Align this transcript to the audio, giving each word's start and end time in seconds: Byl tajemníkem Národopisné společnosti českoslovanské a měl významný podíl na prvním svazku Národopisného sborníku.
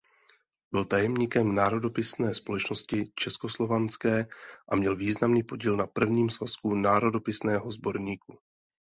Byl 0.71 0.85
tajemníkem 0.85 1.55
Národopisné 1.55 2.33
společnosti 2.33 3.03
českoslovanské 3.15 4.25
a 4.69 4.75
měl 4.75 4.95
významný 4.95 5.43
podíl 5.43 5.77
na 5.77 5.87
prvním 5.87 6.29
svazku 6.29 6.75
Národopisného 6.75 7.71
sborníku. 7.71 8.39